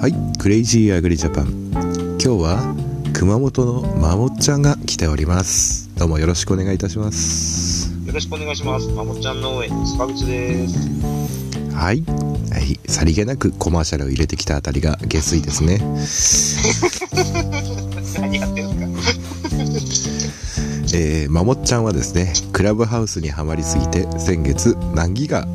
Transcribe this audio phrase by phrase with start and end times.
[0.00, 1.48] はい、クレイジーアグリジャパン。
[1.72, 2.74] 今日は
[3.14, 5.90] 熊本のまもっちゃんが来ております。
[5.96, 7.92] どうもよろしくお願いいたします。
[8.06, 8.88] よろしくお願いします。
[8.88, 10.76] まもっちゃん農園の坂口です。
[11.74, 15.78] はい、はい、さりげなくコマーシャルを入れてきたあたりが下水ですね。
[21.00, 25.46] えー、まもっちゃんはですね、クラブハウスにはまりすぎて先月何ギガ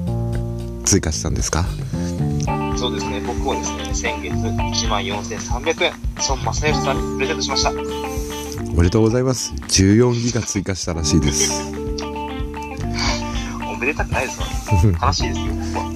[0.85, 1.63] 追加したんですか？
[1.63, 1.69] か
[2.77, 5.93] そうですね、僕もですね、先月1万4300円、
[6.29, 7.71] 孫正義さんにプレゼントしました。
[7.71, 7.73] お
[8.77, 9.51] めでとうございます。
[9.67, 11.51] 14ギガ追加したらしいです。
[13.69, 14.47] おめでたくないですわ。
[15.07, 15.93] 悲しいですよ、僕は。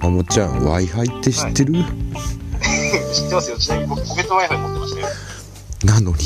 [0.00, 1.74] まもっちゃん、Wi-Fi って知ってる、
[3.12, 3.58] 知ってますよ。
[3.58, 5.06] ちなみに僕、ポケット Wi-Fi 持ってましたよ。
[5.84, 6.16] なのに。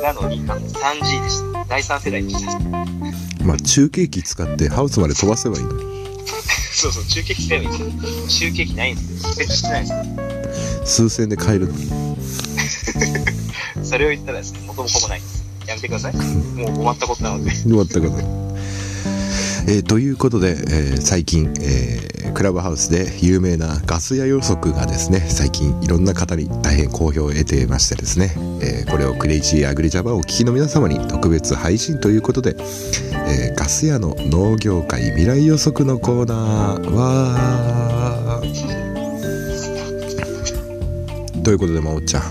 [0.00, 1.64] なのに、あの 3G でした。
[1.66, 2.58] 第3世代でした。
[3.44, 5.90] まあ、中継機使ってハウスまで飛ばせばいいのに。
[6.72, 8.50] そうそう、中継機使えばいいんですよ。
[8.50, 9.32] 中継機ないんですよ。
[9.32, 10.86] 設置してないんですよ。
[10.86, 11.88] 数千で買えるのに。
[13.84, 15.44] それを言ったらですね、元も子もないんです。
[15.66, 16.14] やめてください。
[16.14, 17.50] もう終わったことなので。
[17.52, 18.18] 終わったかな。
[19.68, 32.56] えーということで、えー最近、えークラブハウスで有名なガス屋予測がですね最近いろんな方に大変好評を得ていましてですね、えーこれをクレイジーアグリジャパンをお聞きの皆様に特別配信ということで、
[33.12, 38.40] えーガス屋の農業界未来予測のコーナーは
[41.44, 42.22] ということでまおっちゃん？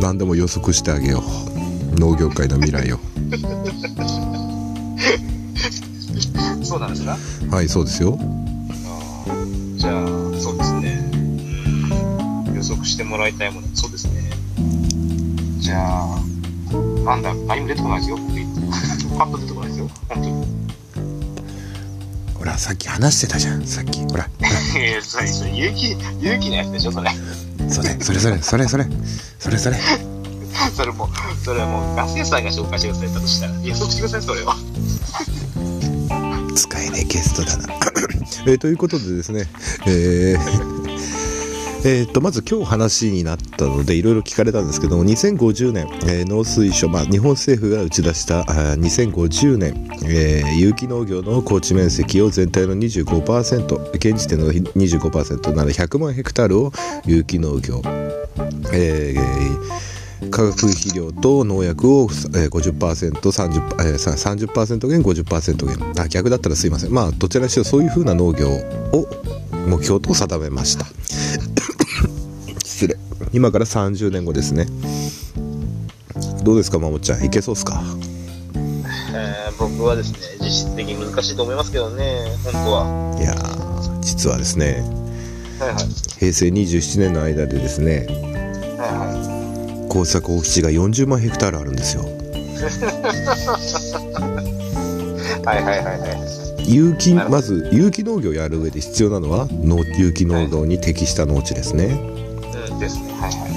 [0.00, 1.20] 何でも予測してあげよ
[1.96, 1.98] う。
[1.98, 2.98] 農業界の未来を。
[6.62, 7.16] そうなんですか？
[7.50, 8.16] はいそうですよ
[9.82, 10.06] じゃあ、
[10.38, 11.02] そうですね。
[12.54, 14.30] 予測してもらいたいもの、そうですね。
[15.58, 16.20] じゃあ、
[17.04, 18.16] なんだ、何も出てこないですよ。
[19.18, 19.90] パッと出てこないですよ。
[20.08, 20.46] 本当に。
[22.34, 24.04] ほら、さっき話してたじゃん、さっき。
[24.04, 24.30] ほら。
[24.70, 27.10] それ、それ、それ、勇気、勇気のやつでしょ、それ。
[27.68, 28.86] それ、それ、それ、それ、それ、
[29.40, 29.76] それ、それ。
[30.76, 31.08] それも、
[31.44, 33.52] それはもう、ガス屋さんが紹介してください、たとしたら。
[33.64, 34.56] 予測してください、それは。
[36.54, 37.91] 使えねえゲストだな。
[38.44, 39.44] えーということでですね
[39.86, 40.72] えー
[41.84, 48.44] えーとまず今日話になったのでいろいろ聞かれたんですけども2050年、えー農水省、まあ、日本政府が打ち出したあ
[48.76, 56.72] 2050年、えー有機農業の耕地面積を全体の25%現時点の25%なら100万ヘクタールを
[57.04, 57.82] 有機農業、
[58.72, 59.91] えー
[60.30, 65.92] 化学肥料と農薬をえー 50%30%、えーさ30%減50%減。
[66.02, 66.92] あ逆だったらすいません。
[66.92, 69.06] まあどちらにしろそういうふうな農業を
[69.66, 70.86] 目標と定めました。
[72.64, 72.96] 失礼。
[73.32, 74.66] 今から30年後ですね。
[76.44, 77.24] どうですかまもっちゃん。
[77.24, 77.82] いけそうっすか？
[79.14, 83.16] えー、僕はですね、実質的に難しいと思いますけどね、本当は。
[83.20, 84.84] いやー実はですね
[85.60, 85.84] はいはい。
[86.18, 88.06] 平成27年の間でですね
[88.78, 89.11] は
[89.92, 92.10] 耕作放棄地が40万ヘクタールあるんですよいは
[94.40, 94.42] い。
[95.44, 96.72] はいはいはいはい。
[96.74, 102.00] 有機まず有機農業をやる上で必要なのは農有機農業に適した農地ですね
[102.70, 103.02] うんですね。
[103.20, 103.50] はいはい。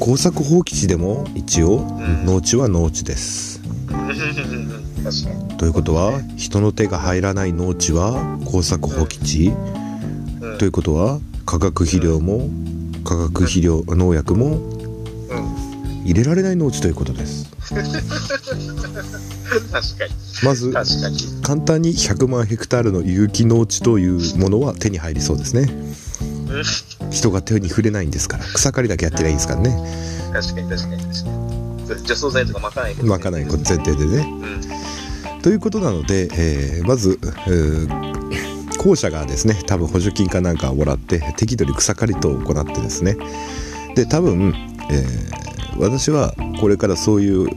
[0.00, 3.60] 耕作放棄地でも一応ん農地は農地です。
[5.58, 9.52] ということは人の手が入らない農地は耕作放棄地
[10.40, 12.48] うんということは化学肥料も
[13.04, 14.73] 化学肥料農薬もうん。
[16.04, 17.74] 入れられない農地ということです確
[19.98, 20.12] かに。
[20.44, 20.72] まず。
[21.42, 25.68] 簡単に100万ヘクタールの有機農地というものは手に入りそうですね
[27.10, 29.70] 人が手に触れないんですから草刈りだけやってりゃいいんですからね
[30.32, 32.06] 確かに確かに確かに。
[32.06, 34.26] 除草剤とか巻かないまかないこと前提でね
[35.36, 35.42] うん。
[35.42, 38.14] ということなので、えーまず、えー
[38.76, 43.16] 校舎がですね多分補助金かなんかをもらって適度に草刈り等を行ってですね
[43.94, 44.52] で多分、
[44.90, 47.48] えー私はこれからそういう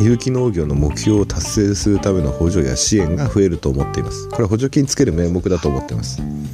[0.00, 4.28] 有機農業の目標を達成するための補助や支援が増えると思っています。
[4.28, 6.20] これは補助金つける名目だと思っています。
[6.20, 6.46] うん。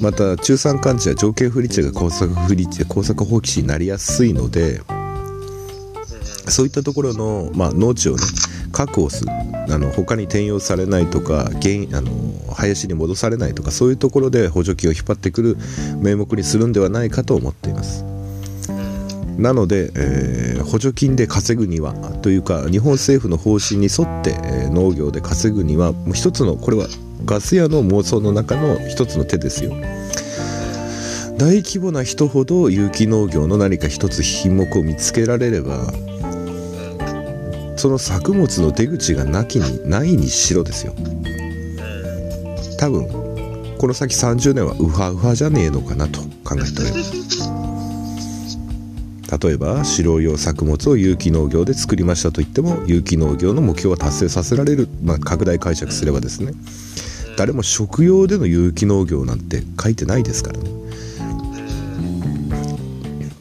[0.00, 4.80] また中産寒地や条件不利地が耕作不利地耕作放棄地になりやすいので
[6.48, 8.22] そういったところの、まあ、農地をね
[8.72, 9.32] 確保する
[9.68, 12.10] あの他に転用されないとか原あの
[12.52, 15.56] 林に戻されないとかそういうところで補助金を引っ張ってくる
[16.00, 18.04] 名目にするんではないかと思っています
[19.38, 21.92] なので、えー補助金で稼ぐには
[22.22, 26.88] というか日本政府の方針に沿って、えー農業で稼ぐにはもう一つのこれは
[27.24, 29.70] ガス屋の妄想の中の一つの手ですよ。
[31.38, 35.92] 大規模な人ほど有機農業の何か一つ品目を見つけられれば
[37.76, 40.94] その作物の出口がなきにないにしろですよ。
[42.78, 43.06] 多分
[43.78, 47.65] この先30年はウハウハじゃねえのかなと考えております。
[49.30, 56.52] 例えば飼料用作物を有機農業で作りましたと言っても有機農業の目標は達成させられる、まあ、拡大解釈すればですね。
[57.36, 60.70] 誰も食用での有機農業なんて書いてないですからね。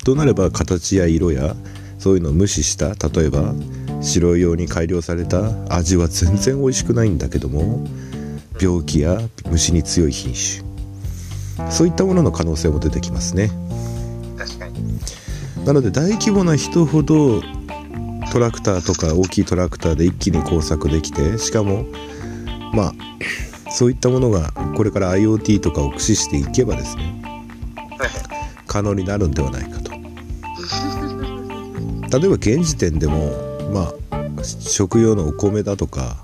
[0.04, 1.56] となれば形や色や
[1.98, 3.54] そういうのを無視した例えば
[4.02, 7.88] 白用に改良された味は全然美味しくないんだけども
[8.62, 10.66] 病気や虫に強い品種。
[11.72, 13.50] そういったものの可能性も出てきますね。
[14.38, 14.75] 確かに。
[15.66, 17.42] なので大規模な人ほど
[18.32, 21.86] トラクターとか大きいトラクターで一気に工作できてしかも
[22.74, 22.94] まあ
[23.72, 27.22] そういったものがこれから IoT とかを駆使していけばですね
[28.68, 29.92] 可能になるんではないかと
[32.20, 33.32] 例えば現時点でも
[33.74, 36.18] まあ食用のお米だとか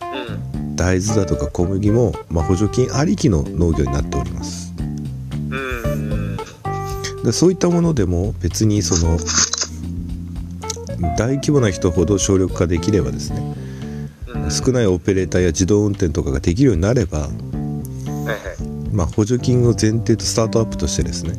[0.00, 0.76] うん。
[0.76, 4.67] 大豆だとか小麦も、まあ、補助金ありきの農業になっておりますうん。
[7.28, 9.18] でそういったものでも別にその
[11.18, 13.54] 大規模な人ほど省力化できればですね
[14.28, 14.50] うん。
[14.50, 17.28] 少ないオペレーターや自動運転とかができるようになれば。
[18.90, 21.34] まあ、補助金を前提とスタートアップとしてですね。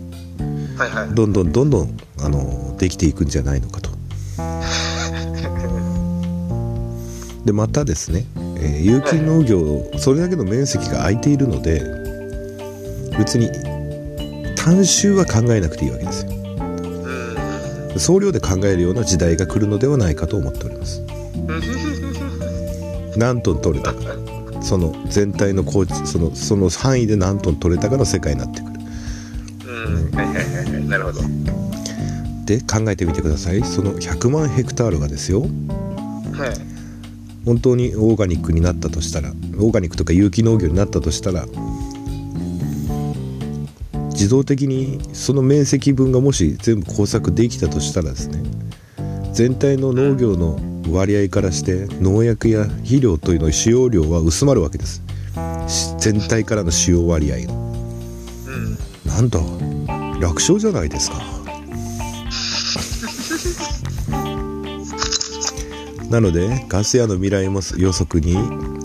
[1.16, 3.90] どんどんどんどんあのできていくんじゃないのかと。
[7.46, 8.26] でまたですね、
[8.58, 11.82] えー有機農業それだけの面積が空いているので
[13.18, 13.50] 別に
[14.70, 18.00] 単収は考えなくていいわけですようん。
[18.00, 21.04] 総量で考えるような時代が来るのではないかと思っております
[23.18, 24.00] 何トン取れたか
[24.62, 28.74] その全体の高知そのその範囲で何トン取れたかの世界になってくる
[29.66, 30.16] うん。
[30.16, 30.86] はいはいはいはい。
[30.88, 31.22] なるほど。
[32.46, 35.50] で考えてみてくださいその100万ヘクタールがですよはい。
[37.44, 41.48] 本当にオーガニックになったとしたらオーガニックとか有機農業になったとしたら
[44.20, 48.44] 自動的にその面積分がもし全部工作できたとしたらですね
[49.32, 50.60] 全体の農業の
[50.92, 55.02] 割合からして農薬や肥料というの使用量は薄まるわけです。
[55.70, 57.54] し全体からの使用割合が。
[57.54, 58.78] うん。
[59.06, 59.40] なんだ
[60.20, 61.22] 楽勝じゃないですか。
[66.10, 68.36] なのでガス屋の未来も予測に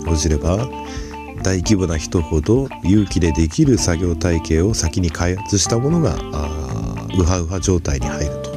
[0.07, 0.84] 応じれば
[1.45, 6.15] 大規模な人ほど有機でできる作業体系を先に開発したものが
[7.19, 8.55] ウハウハ状態に入ると。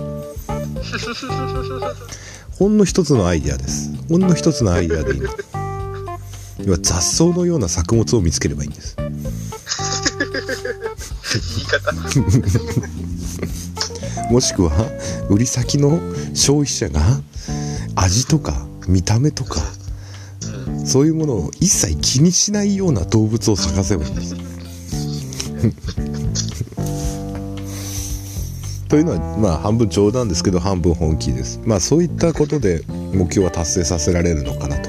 [2.58, 3.90] ほんの一つのアイデアです。
[4.08, 5.28] ほんの一つのアイデアでいいの。
[6.64, 8.96] 要は雑草のような作物を見つければいいんです。
[8.96, 9.06] 言
[11.58, 11.92] い方。
[14.32, 14.72] もしくは
[15.28, 16.00] 売り先の
[16.32, 17.20] 消費者が
[17.96, 19.60] 味とか見た目とか
[20.88, 24.34] そういうものを一切気にしないような動物を探せばいいんです。
[28.88, 31.60] というのはまあ半分冗談ですけど半分本気です。
[31.62, 34.88] まあそういったことで目標は達成させられるのかなと。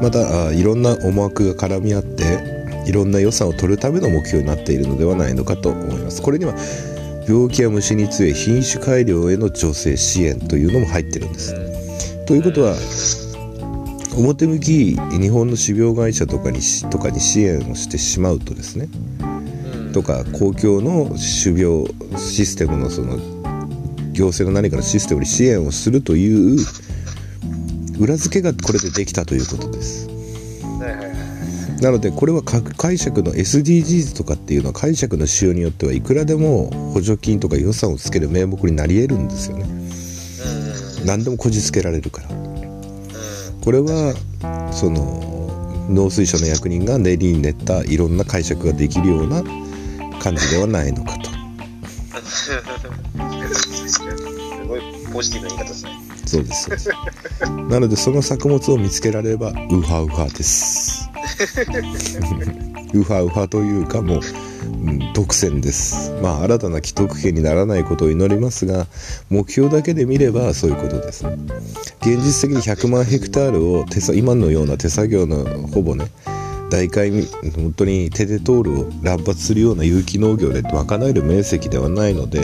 [0.00, 2.22] またあいろんな思惑が絡み合って
[2.86, 6.22] いろんな予算を取るための目標になっているのではないのかと思います。
[6.22, 6.54] これには
[7.26, 11.52] 病気や虫に強い品種改良への助成支援というのも入ってるんです。
[12.26, 12.76] ということは
[14.16, 18.88] 表向き日本の種苗会社とかにしとかに支援をしてしまうとですね
[19.92, 23.18] とか公共の種苗システムのその
[24.12, 26.58] 行政の何かのシステムに支援をするという
[27.98, 30.08] 裏付けがこれでできたということです。
[31.80, 39.66] なのでこれは各解釈の SDGs とかっていうのは解釈の仕様によってはいくらでも補助金とか予算をつける名目になり得るんですよね。
[41.04, 42.41] 何でもこじつけられるから
[43.62, 44.14] これは
[44.72, 49.42] その農水省の役人が練りに練ったいろんな解釈ができるような
[50.20, 51.30] 感じではないのかと。
[52.26, 52.58] す
[54.66, 55.92] ごいポジティブな言い方ですね。
[56.26, 56.90] そうです
[57.68, 61.08] なのでその作物を見つけられればウハウハです。
[62.94, 64.20] ウハウハというかもう
[64.64, 66.12] うん、独占です。
[66.22, 68.86] まあ新たな既得権にならないことを祈りますが
[69.30, 71.24] 目標だけで見ればそういうことです。
[72.00, 76.06] 現実的に100万ヘクタールを手さ今のような手作業のほぼね
[76.70, 82.40] 大海本当に手で通るを乱発するような有機農業で賄える面積ではないので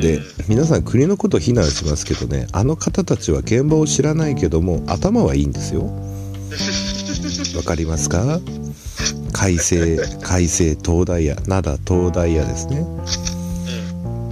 [0.00, 5.90] で皆さん国のことを非難しますけどねあの方たちは現場を知らないけども頭はいいんですよ。
[7.56, 8.40] わかりますか？
[9.36, 12.86] 海星海星東大屋灘東大屋ですね。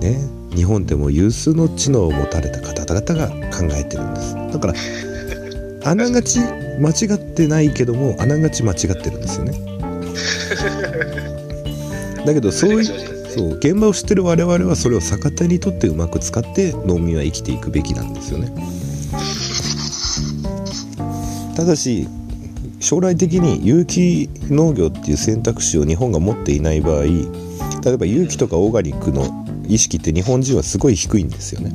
[0.01, 0.19] ね。
[0.57, 4.35] 日本でも有数の知能を持たれた方々が考えてるんです。
[4.35, 4.75] だから
[5.91, 6.41] あながち
[6.81, 9.61] 間違ってないけどもあながち間違ってるんですよね。
[12.25, 12.85] だけどそういう
[13.29, 18.51] そう現場を知ってる我々はそれを逆手にとってうまく使って農民は生きていくべきなんですよね。
[21.55, 22.09] ただし
[22.85, 29.27] 将来的に有機農業っていう選択肢を日本が持っていない場合例えば有機とかオーガニックの
[29.67, 31.73] 意識って日本人はすごい低いんですよね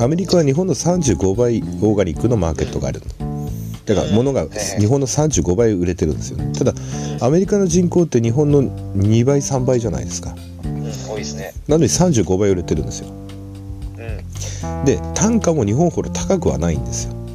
[0.00, 3.50] アメリカは日本の35倍オーガニックのマーケットがあるの
[3.84, 6.72] だから物が日本の35倍売れてるんですよねただ
[7.20, 11.52] アメリカの人口って日本の2倍3倍じゃないですかうん、多いですね。
[11.68, 14.84] なのに35倍売れてるんですようん。
[14.86, 17.27] で単価も日本ほど高くはないんですようん。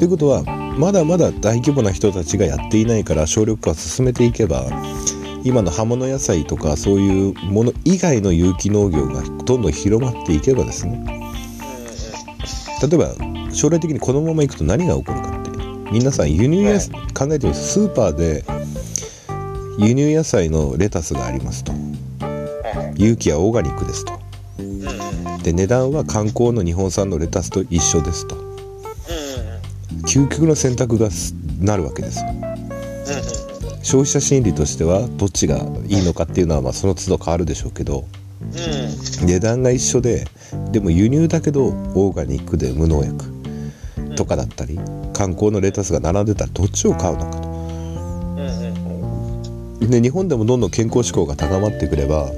[0.00, 0.44] ということは
[0.78, 4.64] まだまだ大規模な人たちがやっていないから省力化を進めていけば
[5.44, 11.04] 今の葉物野菜とかそういうもの以外の有機農業がどんどん広まっていけばですね。
[12.80, 15.50] 例えば将来的にこのままいくと何が起こるかって
[15.92, 18.42] 皆さん輸入野菜、考えてみてスーパーで
[19.76, 21.74] 輸入野菜のレタスがありますと。
[22.96, 24.18] 有機やオーガニックですと。
[25.42, 28.49] で値段は観光の日本産のレタスと一緒ですと
[30.10, 31.08] 究極の選択が
[31.60, 32.18] なるわけです。
[32.18, 32.26] よ
[33.84, 38.04] 消費者心理としてはどっちがいいのかっていうのはまあその都度変わるでしょうけど
[39.22, 40.24] 値段が一緒で
[40.72, 43.24] でも輸入だけどオーガニックで無農薬
[44.16, 44.80] とかだったり
[45.14, 47.40] 観光のレタスが並んでたらどっちを買うのか
[49.78, 49.86] と。
[49.86, 52.30] で日本でもどんどん健康志向が高まってくれば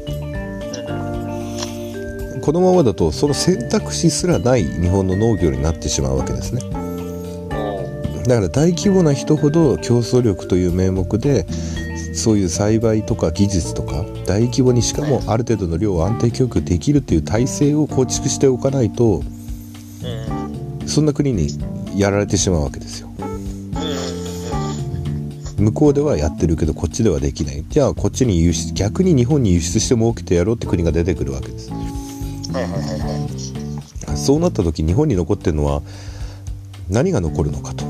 [2.43, 6.82] このままだとその選択肢すらない日本の農業になってしまうわけですね。
[8.27, 11.47] だから大規模な人ほど競争力という名目で
[12.15, 19.23] そういう栽培とか技術とか大規模にしかもある程度の量を安定供給できるっていう体制を構築しておかないと
[20.87, 21.49] そんな国に
[21.97, 23.09] やられてしまうわけですよ。
[25.59, 27.65] 向こうではやってるけどこっちではできない。
[27.69, 31.71] じゃあこっちに輸出逆に日本に輸出して儲けてやろうって国が出てくるわけです。
[34.17, 35.83] そうなった時日本に残ってるのは
[36.89, 37.85] 何が残るのかと。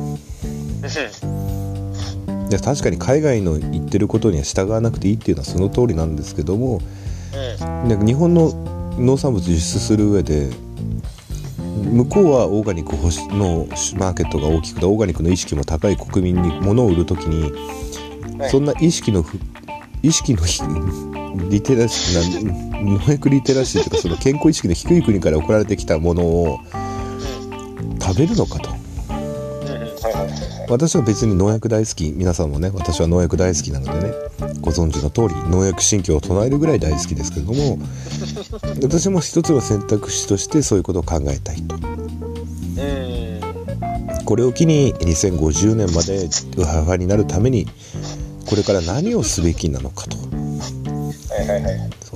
[2.48, 6.80] で確かに海外の言ってることには従わなくていいっていうのはその通りなんですけども
[7.88, 8.52] で日本の
[8.98, 10.50] 農産物輸出する上で
[11.82, 12.94] 向こうはオーガニック
[13.34, 13.66] の
[13.98, 17.52] マーケットが大きくてオーガニックの意識も高い国民に物を売る時に
[18.50, 19.38] そんな意識のふ
[20.02, 20.62] 意識のひ
[21.48, 26.58] リテラシーな農薬リテラシーとかその健康意識の低い国から送られてきたものを
[28.00, 28.81] 食べるのかと
[30.72, 32.12] 私は別に農薬大好き。
[32.12, 34.14] 皆さんもね私は農薬大好きなのでね
[34.62, 37.78] ご存知の通り農薬神経を唱えるぐらい大好きですけれども
[38.82, 41.76] 私も一つの選択肢としてそういうことを考えたいと。
[44.24, 47.66] これを機に2050年までウハウハになるために
[48.48, 50.16] これから何をすべきなのかと。
[50.16, 50.26] そ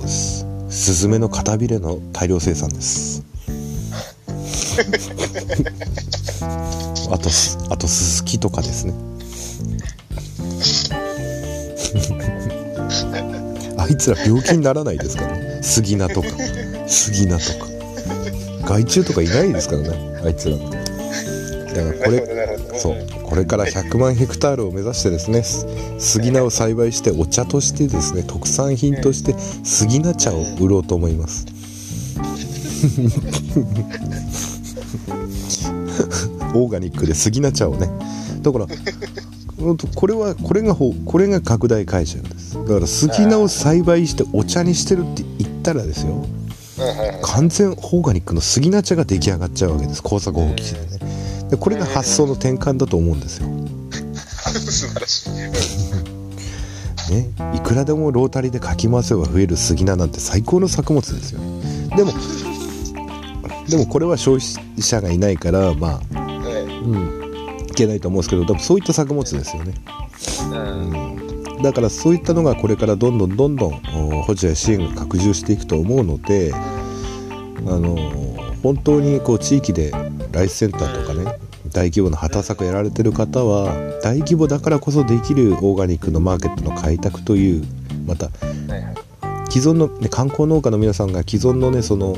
[0.01, 0.47] うです。
[0.69, 3.23] スズメの肩びれの大量生産です
[7.11, 7.29] あと
[7.69, 8.93] あとススキとかですね。
[13.77, 15.37] あいつら病気にならないですから。
[15.37, 16.27] ね杉菜とか。
[16.87, 17.71] 杉菜とか。
[18.67, 19.89] 害虫とかいないですからね。
[20.25, 20.57] あいつら。
[20.57, 20.69] だか
[21.73, 22.23] らこれ
[22.77, 22.97] そう。
[23.23, 25.43] これから100万ヘクタールを目指してですね
[25.99, 31.45] 杉菜を栽培してお茶としてですね特産品として杉菜茶を売ろうと思います。
[36.53, 37.89] オーガニックで杉菜茶をね。
[38.41, 38.67] だから
[39.95, 42.53] これはこれがほこれが拡大解釈です。
[42.53, 46.25] だから杉菜を栽培してお茶にしてるって言ったらですよ。
[47.23, 50.03] 完全オーガニックの杉菜茶が出来上がっちゃうわけです。
[50.03, 51.47] 工作放棄地でね。
[51.49, 53.47] でこれが発想の転換だと思うんですよ、
[54.43, 55.29] 素晴らしい。
[57.13, 61.39] ね、いくらでもロータリーでかき回せば増える杉菜なんて最高の作物ですよ。
[61.95, 62.11] でも
[63.69, 66.26] でもこれは消費者がいないからまあうん
[66.93, 69.73] いけないと思うんですけどでもそういった作物ですよね、
[70.51, 73.81] うん、だからそういったのがこれからどんどんどんどん
[74.17, 76.59] お補助や支援が拡充していくと思うのであ
[77.59, 77.95] の
[78.63, 79.91] 本当にこう地域で
[80.31, 81.39] ライスセンターとかね
[81.71, 87.65] 大規模な畑作やられてる方は大規模だからこそできるオーガニックのマーケットの開拓という
[88.05, 88.29] また。
[89.49, 92.17] 既存の、ね、観光農家の皆さんが既存のねその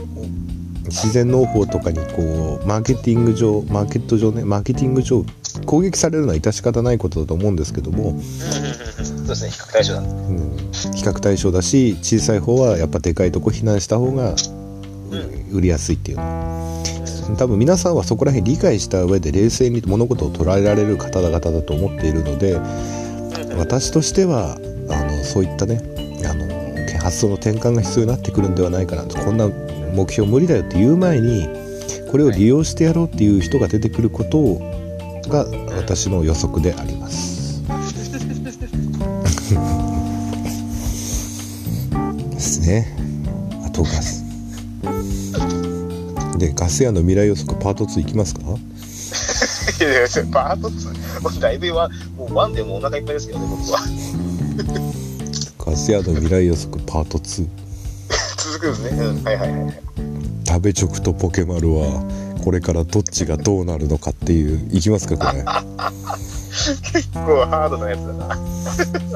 [0.89, 5.23] 自然農法とかにこうマーケティング上マーケット上ねマーケティング上
[5.65, 9.99] 攻撃されるのは致し方ないことだと思うんですけども、そうですね、比較対象だ。
[10.01, 10.57] うん、
[10.93, 14.35] 比較対象だし小さい方はやっぱでかいとこ避難した方が
[15.51, 16.17] 売りやすいっていう。
[16.17, 22.59] のは多分皆さんはそこら辺理解した上で冷静に物事を捉えられる方々だと思っているので
[23.57, 24.57] 私としては
[24.89, 25.79] あのそういったね
[26.25, 26.59] あの
[26.99, 29.17] 発想の転換が必要になってくるんではないかなと。
[29.17, 29.49] こんな
[29.93, 31.47] 目標無理だよって言う前に
[32.11, 34.59] これを利用してやろうっていう人が出てくること
[35.29, 37.61] が私の予測であります。
[42.31, 42.95] ですね。
[43.65, 44.23] あとガス。
[46.37, 48.41] でガス屋の未来予測パート2いきますか？
[49.79, 53.79] いやいや、パート2、もうだいぶは、もう1でもうお腹いっぱいですけどね、僕は。
[55.65, 57.47] ガス屋の未来予測パート2
[58.61, 59.05] 続くんですね。
[59.05, 59.73] うん、はいはいはい。
[60.47, 62.03] 食べチョクとポケマルは
[62.43, 65.43] これからどっちがどうなるのかっていういきますかこれ。
[65.43, 68.37] 結構ハードなやつだな。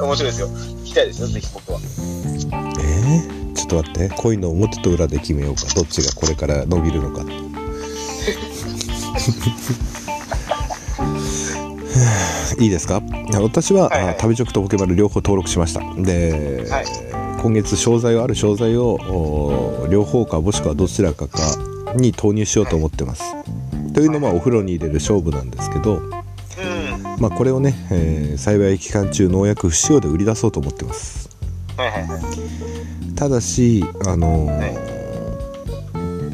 [0.04, 0.48] 面白いですよ。
[0.48, 1.80] 聞きたいですよ、ぜひ僕は。
[2.80, 4.14] えー、ちょっと待って。
[4.16, 5.62] 恋の表と裏で決めようか。
[5.74, 7.24] どっちがこれから伸びるのか。
[12.60, 13.02] いいですか？
[13.40, 14.14] 私は、はいはい。
[14.14, 15.80] あ食べチョクとポケマル両方登録しました。
[16.00, 21.38] で、はい今月商材をある商材をお両方かもしくはどちらかか
[21.94, 23.22] に投入しようと思ってます
[23.92, 26.10] というのもお風呂に入れる勝負なんですけど、うん。
[27.20, 31.28] まあ、これをね、えー栽培期間中農薬不使用で売り出そうと思ってます
[31.76, 33.14] はいはいはい。
[33.14, 34.94] ただしあのーはい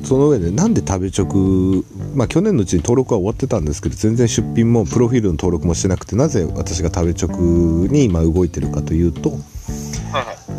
[0.05, 9.39] その上でなんで食べ直まあ去年のうちに登録は終わってたんですけど全然出品もプロフィールの登録もしてなくてなぜ私が食べ直に今動いてるかというと。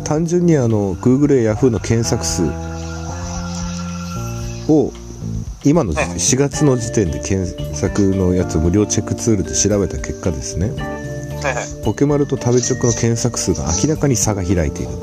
[0.04, 2.44] 単純にあの Google や Yahoo の検索数
[4.70, 4.92] を
[5.64, 10.72] 今の時はい4月の時点で検索のやつ無料チェックツールで調べた結果ですね。
[11.84, 15.00] ポケマルと食べ直の検索数が明らかに差が開いていると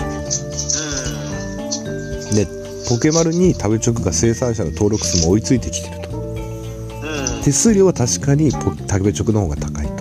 [2.33, 2.47] で
[2.87, 6.09] ポケマルに食べ直が生産者の登録数も追いついてきてると。
[7.43, 9.98] 手数料は確かにポ食べ直の方が高いとうん。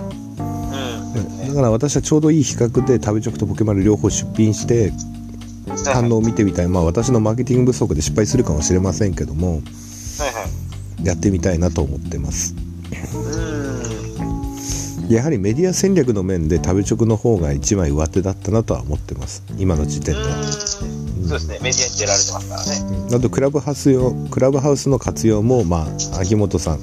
[1.49, 4.93] だから私はちょうどいい比較で食べ直とポケマル両方出品して
[5.85, 6.67] 反応を見てみたい。
[6.67, 9.61] まあ私のマーケティング不足で失敗するかもしれませんけども。
[11.03, 12.53] やってみたいなと思ってます。
[13.13, 15.09] うん。
[15.09, 19.43] やはりメディア戦略の面で食べ直の方が一枚上手だったなとは思ってます。
[19.57, 20.43] 今の時点では。
[20.43, 23.15] そうですね、メディアに出られてますからね。
[23.15, 26.79] あとクラブハウス用クラブハウスの活用もまあ秋元さん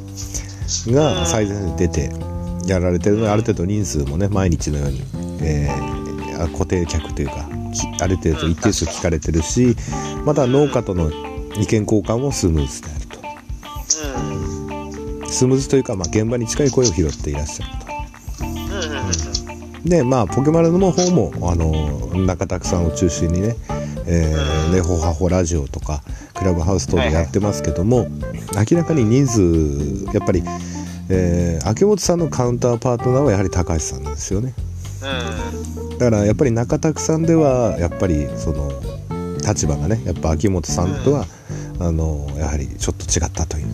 [0.93, 2.11] が最前線で出て
[2.67, 5.03] やられてるのである程度人数もね毎日のように、
[5.43, 5.97] えー
[6.39, 9.75] あ固定客というかきある程度一定数聞かれてるし
[10.27, 11.11] また農家との
[11.59, 13.07] 意見交換もスムーズである
[14.83, 15.21] うん。
[15.23, 17.73] とスムーズというか、まあ、現場に近い声を拾っていらっしゃる
[18.43, 18.53] う
[19.79, 19.83] ん。
[19.83, 21.73] とでまあポケマルの方もあの
[22.27, 23.57] 中田さんを中心にね
[24.07, 26.03] えーネホハホラジオとか
[26.35, 28.09] クラブハウス等でやってますけども、
[28.71, 30.43] 明らかに人数やっぱり、
[31.09, 34.55] えー秋元さんのカウンターパートナーはやはり高橋さんなんですよね
[35.03, 35.99] うん。
[35.99, 38.71] だからやっぱり中田さんではやっぱりその
[39.47, 41.25] 立場がねやっぱ秋元さんとは、
[41.79, 43.67] あのやはりちょっと違ったという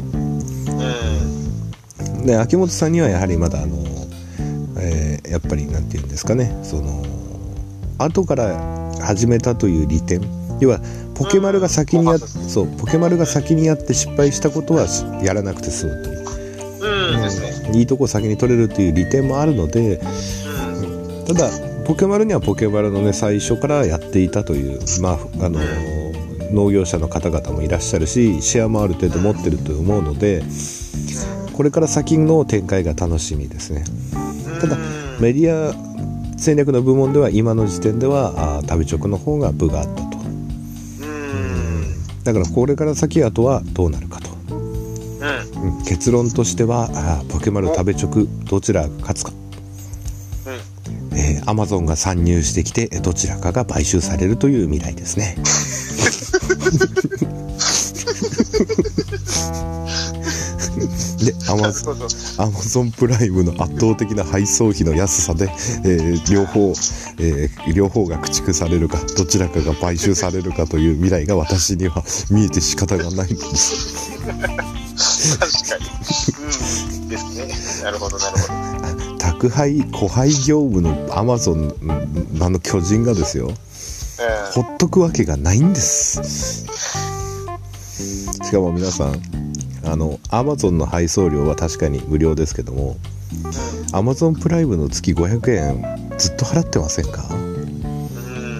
[2.20, 2.26] うん。
[2.26, 3.76] で秋元さんにはやはりまだあの、
[4.78, 7.02] えーやっぱりなんて言うんですかねその
[7.96, 10.20] 後から始めたという利点
[10.60, 10.78] 要は
[11.14, 16.21] ポケマルが先にやそうポケマルが先にやって失敗したことはしやらなくて済むという。
[17.74, 20.00] いいとこ先に取れるという利点もあるので。
[21.26, 21.50] ただ
[21.84, 25.60] ポケマルにはポケマルのね最初からやっていたというまああの
[26.52, 30.42] 農業者の方々もいらっしゃるしシェアもある程度持ってると思うので
[31.52, 33.84] これから先の展開が楽しみですね
[34.60, 34.76] ただ
[35.20, 35.74] メディア
[36.38, 40.12] 戦略の部門では今の時点ではあ旅直の方が部があったと。
[42.24, 44.11] だからこれから先あとはどうなるか、
[45.92, 46.88] 結論としては
[47.28, 49.32] ポケマル食べ直どちらが勝つか。
[51.14, 55.36] えー、アマゾンが参入してきてえーどちらかが買収されるという未来ですね。
[61.22, 61.98] でアマゾン
[62.38, 65.44] アマゾンプライムの圧倒的な配送費の安さで、
[65.84, 66.70] えー両方、
[67.18, 74.81] えー両方が駆逐されるかどちらかが買収されるかという未来が私には見えて仕方がないのです
[75.38, 75.84] 確かに。
[77.00, 77.08] うん。
[77.08, 77.84] ですね。
[77.84, 79.18] なるほど、なるほど。
[79.18, 81.74] 宅配後配業務のアマゾン
[82.40, 83.50] あの巨人がですよ
[84.20, 86.66] えほっとくわけがないんです
[88.44, 89.20] しかも皆さん
[89.84, 92.96] あのアマゾンの配送料は確かに無料ですけども
[93.92, 97.24] アマゾンプライムの月500円ずっと払ってませんか？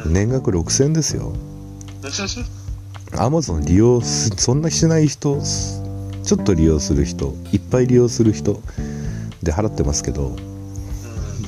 [0.07, 1.33] 年額6000円ですよ
[3.19, 5.41] アマゾン利用すそんなしない人
[6.25, 8.61] ちょっと利用する人いっぱい利用する人
[9.43, 10.37] で払ってますけど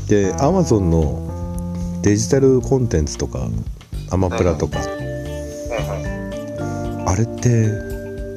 [0.09, 3.49] でアマゾンのデジタルコンテンツとか
[4.11, 4.79] アマプラとか。
[7.07, 7.69] あれって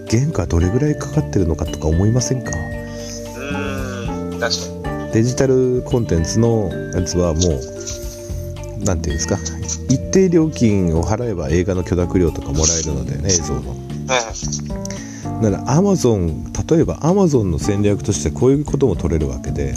[0.08, 2.52] 原価どれぐらいかかってるのかとか思いませんか？
[2.52, 4.40] うん。
[4.40, 5.14] 確かに。
[5.14, 7.44] デジタルコンテンツのやつはもう
[8.86, 9.40] 何ていうんですか？
[9.90, 13.76] 一定料金を払えば映画の許諾料とかもらえるのでね映像の。
[15.42, 19.74] だからアマゾン例えばアマゾンの戦略としてこういうことも取れるわけで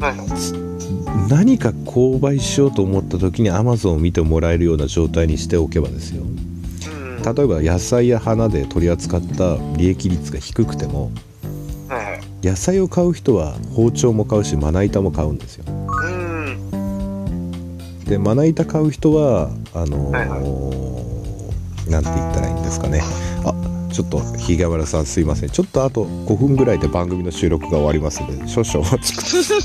[0.00, 1.28] はいはい。
[1.30, 7.22] 何か購買しようと思った時にアマゾンを見てもらえるような状態にしておけばですようん。
[7.22, 11.10] 例えば野菜や花で取り扱った利益率が低くても
[11.88, 12.20] はいはい。
[12.46, 16.10] 野菜を買う人は包丁も買うしまな板も買うんですよう
[16.50, 17.78] ん。
[18.04, 20.36] でまな板買う人はあのーは
[21.86, 23.04] いなんて言ったらいいんですかねあ
[23.92, 29.58] ちょっとひげ村さんすいませんちょっとあと5分ぐらいで番組の収録が終わりますので少々お待ちください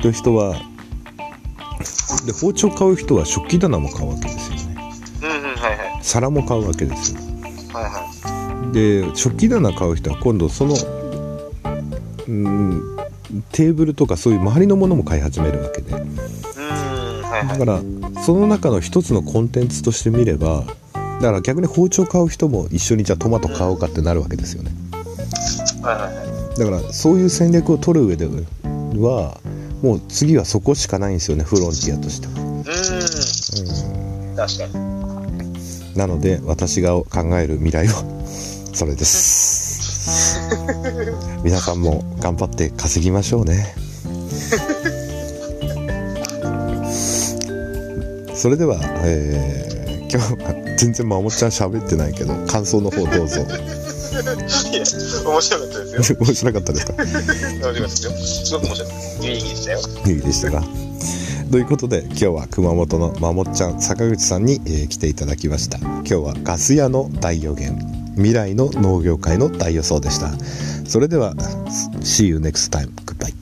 [0.00, 0.54] という人は
[2.26, 4.76] で包丁買う人は食器棚も買うわけですよね
[5.22, 5.34] うんうん。
[5.56, 5.98] はいはい。
[6.02, 7.20] 皿も買うわけですよ
[7.72, 10.74] はいはで食器棚買う人は今度その
[12.28, 12.82] うん
[13.50, 15.94] テーブルとかそういう周りのものも買い始めるわけでい。
[15.94, 16.16] うん。
[17.22, 17.58] はいはい。
[17.58, 17.80] だから
[18.22, 20.64] その中の一つのコンテンツとして見れば
[21.20, 24.70] だから逆に包丁買う人も一緒にじゃあトマト買おうかってなるわけですよね
[25.82, 26.22] はいはいは
[26.56, 26.58] い。
[26.58, 29.40] だからそういう戦略を取る上では
[29.82, 34.36] もう次はそこしかないんですよねフロンティアとしては、うん。
[34.36, 34.94] 確かに。
[35.96, 38.04] なので私が考える未来は
[38.72, 40.40] それです
[41.44, 43.74] 皆さんも頑張って稼ぎましょうね
[48.34, 49.73] それでは、えー
[50.14, 54.22] 今日は全然まもっちゃん喋ってないけど感想の方どうぞいや、
[55.26, 56.18] 面白かったですよ。
[56.22, 56.92] 面白かったですか？
[56.94, 58.12] 面白かったですよ。
[58.12, 58.88] すごく面白い。
[59.22, 59.80] 有意義でしたよ。
[60.06, 60.64] いいでしたか？
[61.50, 67.76] ということで今日は熊本のまもっちゃん坂口さんに、えー来ていただきました今日はガス屋の大予言
[68.16, 70.32] 未来の農業界の大予想でした
[70.88, 71.34] それでは
[72.02, 73.32] See you next time goodbye